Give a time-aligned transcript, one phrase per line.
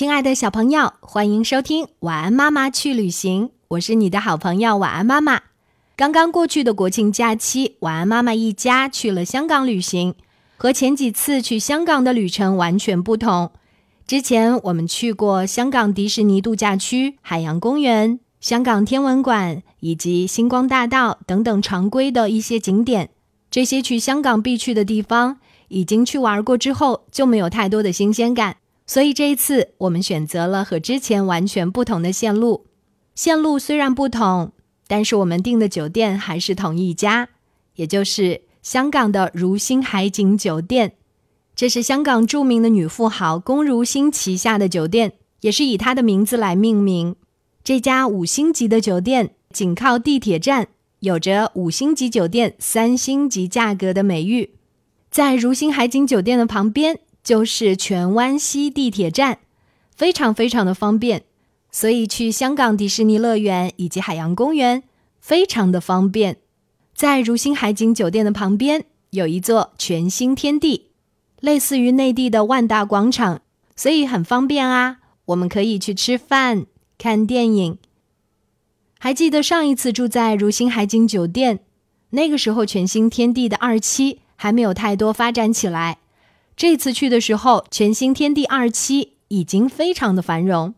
[0.00, 5.42] 亲爱的小朋友，欢迎收听《晚安妈妈去旅行》，我是你的好朋友晚安妈妈。
[5.94, 10.14] 刚刚过去的国庆假期，晚安妈妈一家去了香港旅行，
[10.56, 13.52] 和前几次去香港的旅程完全不同。
[14.06, 23.10] 之前我们去过香港迪士尼度假区、海洋公园、香港天文馆以及星光大道等等常规的一些景点，
[23.50, 25.36] 这些去香港必去的地方，
[25.68, 28.56] 已经去玩过之后，就没有太多的新鲜感。
[28.90, 32.66] 所以这一次，我们选择了和之前完全不同的线路。
[33.14, 34.50] 线路虽然不同，
[34.88, 37.28] 但是我们订的酒店还是同一家，
[37.76, 40.94] 也就是香港的如星海景酒店。
[41.54, 47.14] 这是香港著名的女富豪龚如心旗下的酒店，也是以她的名字来命名。
[47.62, 50.66] 这家五星级的酒店紧靠地铁站，
[50.98, 54.56] 有着五星级酒店三星级价格的美誉。
[55.12, 56.98] 在如星海景酒店的旁边。
[57.22, 59.38] 就是荃湾西地铁站，
[59.94, 61.22] 非常非常的方便，
[61.70, 64.82] 所以去香港迪士尼乐园以及海洋公园
[65.20, 66.38] 非常的方便。
[66.94, 70.88] 在如星海景酒店的旁边有一座全新天地，
[71.40, 73.40] 类似于内地的万达广场，
[73.76, 74.98] 所以很方便啊。
[75.26, 76.66] 我们可以去吃饭、
[76.98, 77.78] 看电影。
[78.98, 81.60] 还记得上一次住在如星海景酒店，
[82.10, 85.99] 那个时候全新天地的二期还没有太多发展起来。
[86.60, 90.74] 这次去的时候，全新天地二期已经非常的繁荣，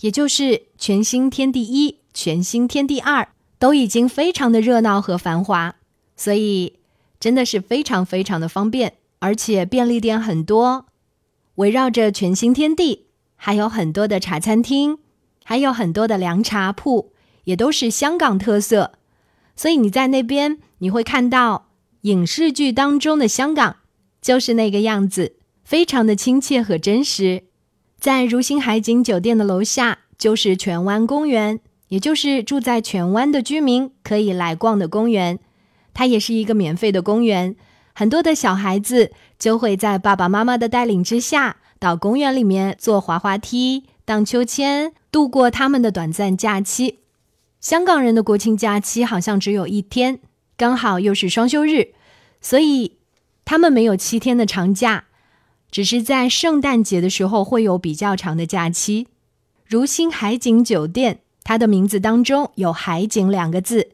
[0.00, 5.76] 也就是全新天地一、全新天地二都已经非常的热闹和繁华，
[6.16, 6.80] 所以
[7.20, 10.86] 真的是非常非常的方便，而且便利店很多。
[11.54, 13.06] 围绕着全新天地，
[13.36, 14.98] 还有很多的茶餐厅，
[15.44, 17.12] 还有很多的凉茶铺，
[17.44, 18.94] 也都是香港特色。
[19.54, 21.68] 所以你在那边，你会看到
[22.00, 23.76] 影视剧当中的香港。
[24.20, 27.44] 就是那个样子，非常的亲切和真实。
[27.98, 35.38] 在如星海景酒店的楼下就是荃湾公园，也就是住在荃湾的居民可以来逛的公园。
[35.92, 37.56] 它也是一个免费的公园，
[37.94, 47.00] 很多的小孩子就会在爸爸妈妈的带领之下，到公园里面坐滑滑梯、荡秋千，度过他们的短暂假期。
[47.60, 50.20] 香港人的国庆假期好像只有一天，
[50.56, 51.88] 刚好又是双休日，
[52.40, 52.99] 所以。
[53.50, 55.06] 他们没有七天的长假，
[55.72, 59.08] 只是在圣诞节的时候会有比较长的假期。
[59.66, 63.88] 如新海景酒店，它的名字当中有“海景”两个字。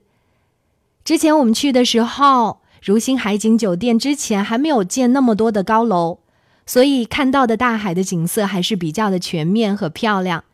[1.07, 6.19] 之前我们去的时候，如新海景酒店之前还没有建那么多的高楼，
[6.67, 10.45] 所以看到的大海的景色还是比较的全面和漂亮。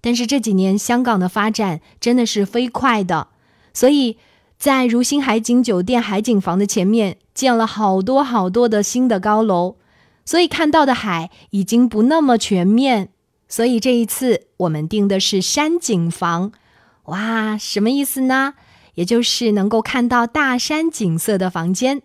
[0.00, 3.28] 但是这几年香港的发展真的是飞快的，
[3.74, 4.16] 所以。
[4.58, 9.76] 在如新海景酒店海景房的前面建了好多好多的新的高楼，
[10.24, 13.10] 所以看到的海已经不那么全面。
[13.48, 16.52] 所以这一次我们订的是山景房，
[17.04, 18.54] 哇，什么意思呢？
[18.94, 22.02] 也就是能够看到大山景色的房间。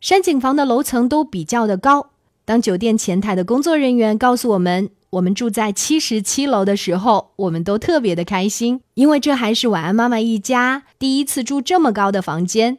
[0.00, 2.10] 山景房的楼层都比较的高。
[2.44, 4.90] 当酒店前台的工作人员告诉我们。
[5.10, 12.78] 我们住在七十七楼的时候，我们都特别的开心，因为这还是晚安妈妈一家第一次住这么高的房间。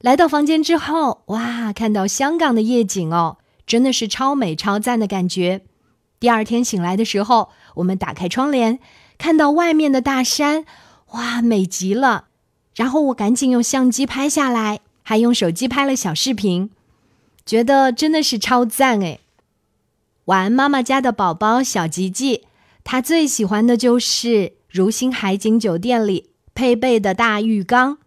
[0.00, 5.60] 来到房间之后，哇，看到香港的夜景哦，真的是超美超赞的感觉。
[6.18, 8.78] 第二天醒来的时候，我们打开窗帘，
[9.18, 10.64] 看到外面的大山，
[11.12, 12.28] 哇，美极了。
[12.74, 16.70] 然后我赶紧用相机拍下来，还用手机拍了小视频，
[17.44, 19.20] 觉得真的是超赞诶。
[20.30, 22.44] 晚安妈妈家的宝宝小吉吉，
[22.84, 27.98] 他最喜欢的就是如新海景酒店里配备的大浴缸。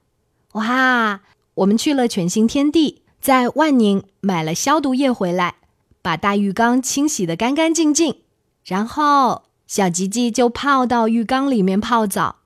[0.53, 1.19] 哇，
[1.55, 5.55] 我们去了全新天地，在万宁买了消毒液回来，
[6.01, 8.15] 把大浴缸清洗的干干净净，
[8.63, 12.37] 然后小吉吉就泡到浴缸里面泡澡。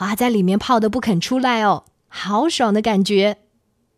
[0.00, 3.38] 哇，在里面泡的不肯出来哦，好爽的感觉！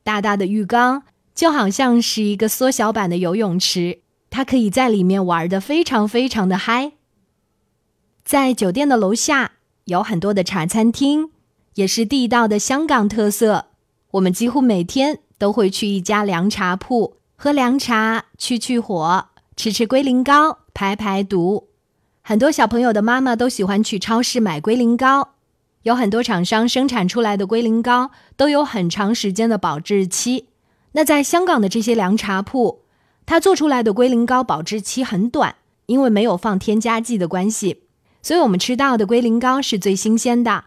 [0.04, 1.04] 大大的浴缸
[1.34, 4.00] 就好像是一个缩小版的游泳池。
[4.32, 6.93] 他可以在里面玩的非常非常的嗨。
[8.25, 9.52] 在酒店的楼下
[9.84, 11.29] 有很多的茶餐厅，
[11.75, 13.67] 也是地道的香港特色。
[14.12, 21.69] 我们几乎每天都会去一家凉茶铺喝凉茶，去去火，吃吃龟苓膏，排排毒。
[22.23, 25.35] 很多小朋友的妈妈都喜欢去超市买龟苓膏，
[25.82, 30.46] 有很多厂商生产出来的龟苓膏都有很长时间的保质期。
[30.93, 32.78] 那在香港的这些凉茶铺。
[33.26, 37.82] 它做出来的龟苓膏保质期很短，因为没有放添加剂的关系，
[38.22, 40.64] 所以我们吃到的龟苓膏是最新鲜的。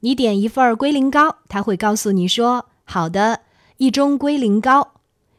[0.00, 3.40] 你点一份龟苓膏，它会告诉你说：“好的，
[3.78, 4.92] 一盅龟苓膏。”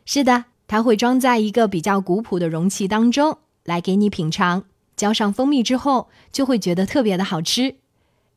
[0.06, 4.64] 是的，它会装在一个比较古朴的容器当中来给你品尝。
[4.96, 7.76] 浇上蜂蜜之后，就会觉得特别的好吃。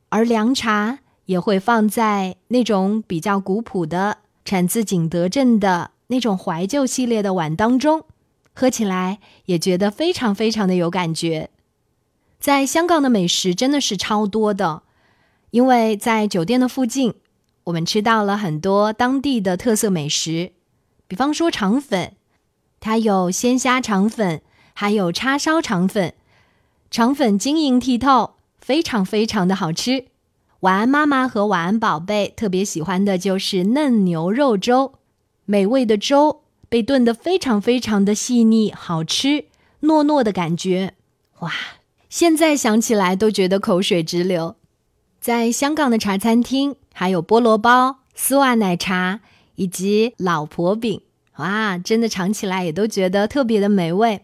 [0.09, 8.03] 而凉茶也会放在那种比较古朴的、产自景德镇的那种怀旧系列的碗当中，
[8.53, 11.49] 喝起来也觉得非常非常的有感觉。
[12.39, 14.83] 在香港的美食真的是超多的，
[15.51, 17.13] 因为在酒店的附近，
[17.65, 20.53] 我们吃到了很多当地的特色美食，
[21.07, 22.15] 比方说肠粉，
[22.79, 24.41] 它有鲜虾肠粉，
[24.73, 26.13] 还有叉烧肠粉，
[26.89, 28.35] 肠粉晶莹剔透。
[28.61, 30.07] 非常非常的好吃，
[30.59, 34.93] 晚安妈妈和晚安宝贝特别喜欢的就是嫩牛肉粥，
[35.45, 39.45] 美味的粥被炖得非常非常的细腻，好吃，
[39.81, 40.93] 糯糯的感觉，
[41.39, 41.51] 哇！
[42.09, 44.55] 现在想起来都觉得口水直流。
[45.19, 49.19] 在香港的茶餐厅，还有菠萝包、丝袜奶茶
[49.55, 51.01] 以及老婆饼，
[51.37, 54.21] 哇，真的尝起来也都觉得特别的美味。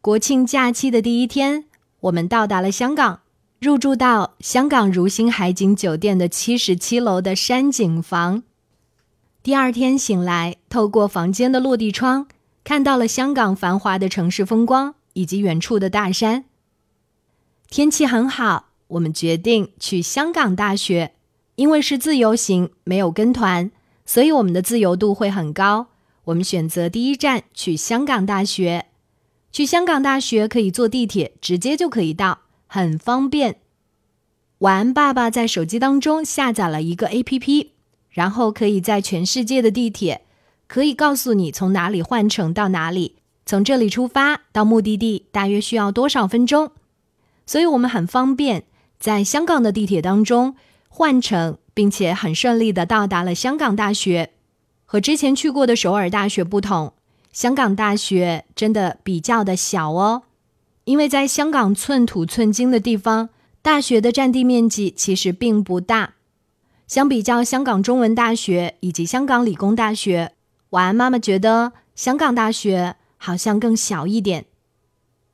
[0.00, 1.64] 国庆假期的第一天，
[2.00, 3.20] 我们到达了香港。
[3.58, 8.42] 入住到香港如星海景酒店的七十七楼的山景房。
[9.46, 12.26] 第二天醒来，透过房间的落地窗，
[12.64, 16.46] 看到了香港繁华的城市风光以及远处的大山。
[17.70, 21.12] 天气很好，我们决定去香港大学，
[21.54, 23.70] 因为是自由行，没有跟团，
[24.04, 25.86] 所以我们的自由度会很高。
[26.24, 28.86] 我们选择第一站去香港大学。
[29.52, 32.40] 去香港大学可以坐地铁，直接就可以到。
[32.66, 33.60] 很方便。
[34.58, 37.68] 晚安，爸爸在手机当中下载了一个 APP，
[38.16, 40.22] 然后可以在全世界的地铁，
[40.66, 46.70] 可以告诉你从哪里换乘到哪里，从这里出发到目的地大约需要多少分钟。
[47.44, 48.64] 所以我们很方便，
[48.98, 50.56] 在香港的地铁当中
[50.88, 54.30] 换乘，并且很顺利的到达了香港大学。
[54.86, 56.94] 和之前去过的首尔大学不同，
[57.32, 60.22] 香港大学真的比较的小哦。
[60.84, 63.28] 因为在香港寸土寸金的地方，
[63.60, 66.14] 大学的占地面积其实并不大。
[66.86, 70.32] 相比较香港中文大学以及香港理工大学，
[70.70, 74.46] 晚安妈妈觉得香港大学好像更小一点，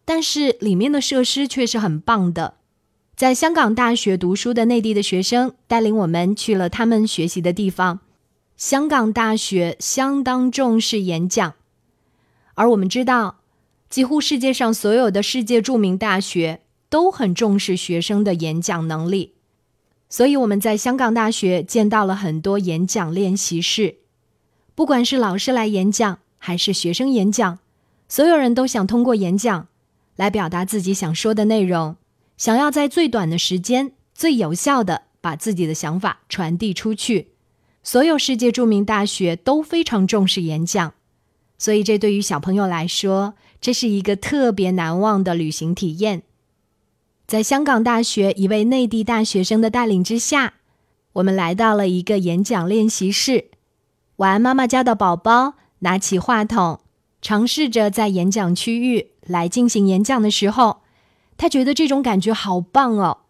[0.07, 2.55] 但是里面的设施却是很棒的。
[3.15, 8.01] 在香港大学读书的内地的学生带领我们去了他们学习的地方。
[8.57, 11.55] 香港大学相当重视演讲，
[12.55, 13.41] 而我们知道。
[13.91, 19.35] 几乎世界上所有的世界著名大学都很重视学生的演讲能力，
[20.13, 23.97] 所以我们在香港大学见到了很多演讲练习室。
[24.75, 27.61] 不管是老师来演讲，还是学生演讲，
[28.11, 29.69] 所有人都想通过演讲
[30.17, 31.97] 来表达自己想说的内容，
[32.37, 37.29] 想要在最短的时间、最有效的把自己的想法传递出去。
[37.83, 40.93] 所有世界著名大学都非常重视演讲，
[41.57, 43.33] 所以这对于小朋友来说。
[43.63, 46.25] 这是一个特别难忘的旅行体验。
[47.33, 50.53] 在香港大学一位内地大学生的带领之下，
[51.15, 53.47] 我们来到了一个演讲练习室。
[54.17, 56.81] 晚安妈妈家的宝宝拿起话筒，
[57.23, 60.83] 尝试着在演讲区域来进行演讲的时候，
[61.39, 63.21] 他觉得这种感觉好棒哦。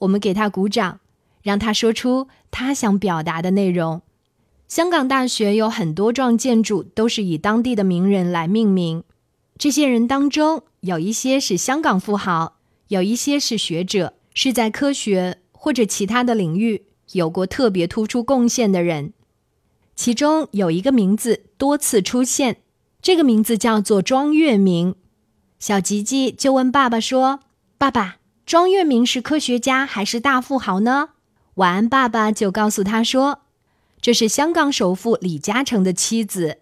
[0.00, 1.00] 我们给他鼓掌，
[1.40, 4.02] 让他说出他想表达的内容。
[4.68, 9.02] 香港大学有很多幢建筑都是以当地的名人来命名。
[9.56, 12.55] 这些人当中，有一些是香港富豪，
[12.88, 19.12] 有一些是学者，是在科学或者其他的领域有过特别突出贡献的人。
[19.94, 22.58] 其中有一个名字多次出现，
[23.00, 24.94] 这个名字叫做庄月明。
[25.58, 27.40] 小吉吉就问爸爸说
[27.78, 31.10] ：“爸爸，庄月明是科学家还是大富豪呢？”
[31.56, 33.40] 晚安，爸爸就告诉他说
[34.02, 36.58] ：“这是香港首富李嘉诚的妻子。”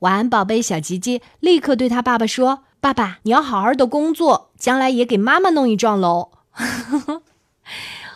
[0.00, 6.30] 晚安，宝贝小吉吉，立刻对他爸爸说：“爸爸，你要好好的工作，将来也给妈妈弄一幢楼。”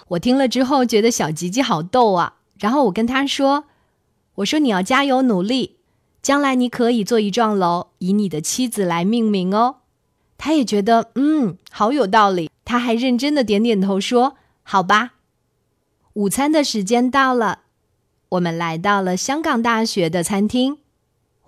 [0.09, 3.65] 我听了之后觉得小吉吉好逗啊，然后我跟他说
[4.37, 5.77] ：“我说你要加油努力，
[6.21, 9.77] 将来你可以做一幢楼，以你的妻子来命名哦。”
[10.39, 15.15] 他也觉得嗯，好有道理，他还认真的点点头说：“好吧。”
[16.15, 17.61] 午餐的时间到了，
[18.29, 20.79] 我们来到了香港大学的餐厅。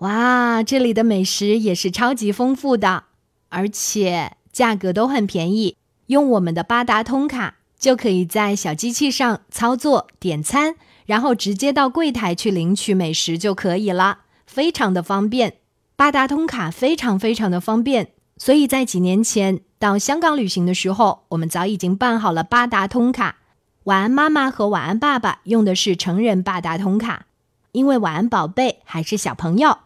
[0.04, 3.04] 哇，这里的美食也是超级丰富的，
[3.48, 5.78] 而且价格都很便宜。
[6.08, 10.74] 用我们的八达通卡就可以在小机器上操作点餐，
[11.06, 15.54] 然后直接到柜台去领取美食就可以了，非常的方便。
[15.96, 23.36] 八达通卡非常非常的方便，所以在几年前到香港旅行的时候，我们早已经办好了八达通卡。
[23.84, 27.24] 晚安妈妈和晚安爸爸用的是成人八达通卡，
[27.72, 29.78] 因为晚安宝贝还是小朋友。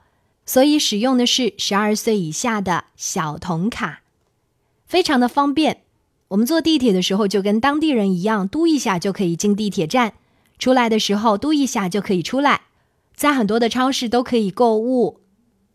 [0.48, 4.00] 所以使用的是十二岁以下的小童卡。
[4.86, 5.82] 非常的方便。
[6.28, 10.14] 我们坐地铁的时候就跟当地人一样，嘟一下就可以进地铁站，
[10.58, 12.62] 出来的时候嘟一下就可以出来。
[13.14, 15.20] 在很多的超市都可以购物，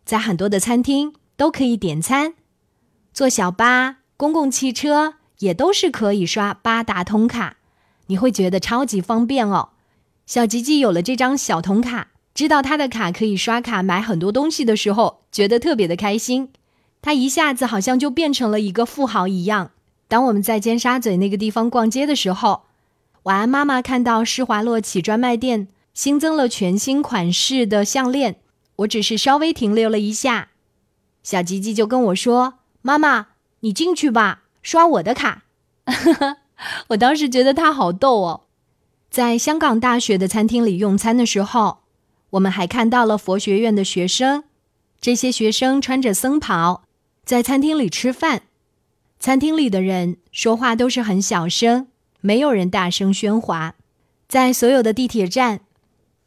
[0.04, 2.34] 在很多的餐厅都可以点餐，
[3.12, 7.58] 坐小巴、公共汽车也都是可以刷八达通卡，
[8.08, 9.68] 你会觉得超级方便哦。
[10.26, 16.50] 小吉吉有了这张小童卡，知道他的卡可以刷卡买很多东西的时候，觉得特别的开心。
[17.00, 19.70] 他一下子好像就变成了一个富豪一样。
[20.08, 22.64] 当我们在尖沙咀那个地方逛街的时候，
[23.22, 25.68] 晚安妈妈看到施华洛奇专卖店。
[25.94, 28.40] 新增了全新款式的项链，
[28.78, 30.48] 我只是稍微停留了一下，
[31.22, 33.28] 小吉吉就跟我说：“妈妈，
[33.60, 35.44] 你进去吧，刷我的卡。
[36.90, 38.40] ”我当时觉得他好逗哦。
[39.08, 41.83] 在香港大学的餐厅里用餐的时候，
[42.34, 44.44] 我们还看到了佛学院的学生，
[45.00, 46.82] 这些学生穿着僧袍，
[47.24, 48.42] 在餐厅里吃饭。
[49.20, 51.88] 餐厅里的人说话都是很小声，
[52.20, 53.74] 没有人大声喧哗。
[54.26, 55.60] 在所有的地铁站。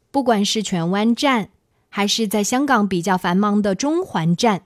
[0.10, 1.50] 不管是荃湾站，
[1.90, 4.64] 还是在香港比较繁忙的中环站，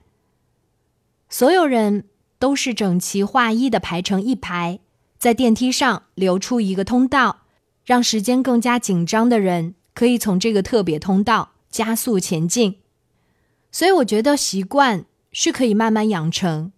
[1.28, 2.04] 所有人
[2.38, 4.78] 都是整齐划一的排成一排，
[5.18, 7.40] 在电梯上留出一个通道，
[7.84, 12.78] 让时间更加紧张的人可以从这个特别通道加速前进。
[13.70, 16.72] 所以，我觉得习惯是可以慢慢养成。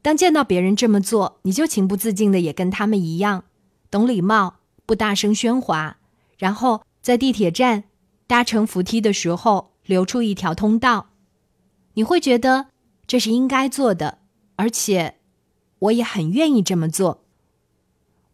[0.00, 3.44] 当见到别人这么做，你就情不自禁的也跟他们一样，
[3.90, 4.56] 懂礼貌，
[4.86, 5.98] 不大声喧哗，
[6.38, 7.84] 然后在地铁站。
[8.24, 11.10] 搭乘扶梯的时候留出一条通道，
[11.94, 12.68] 你会觉得
[13.06, 14.20] 这是应该做的，
[14.56, 15.16] 而且
[15.80, 17.24] 我也很愿意这么做。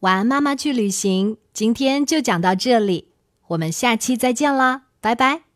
[0.00, 3.07] 晚安，妈妈去旅行，今天就讲到这里，
[3.48, 5.47] 我们下期再见啦，拜拜。